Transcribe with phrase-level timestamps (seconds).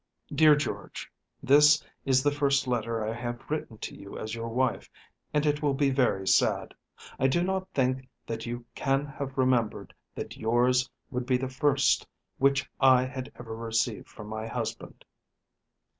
[0.33, 1.11] DEAR GEORGE,
[1.43, 4.89] This is the first letter I have written to you as your wife,
[5.31, 6.73] and it will be very sad.
[7.19, 12.07] I do not think that you can have remembered that yours would be the first
[12.39, 15.05] which I had ever received from my husband.